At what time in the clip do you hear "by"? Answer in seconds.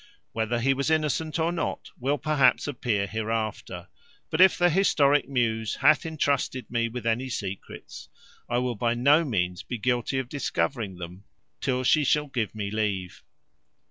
8.73-8.95